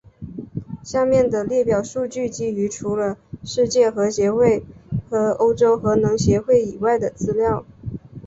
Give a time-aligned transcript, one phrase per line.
[0.83, 4.65] 下面的列表数据基于除了世界核协会
[5.11, 7.63] 和欧洲核能协会以外的资料。